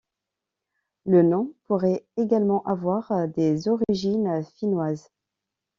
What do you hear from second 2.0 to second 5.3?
également avoir des origines finnoises.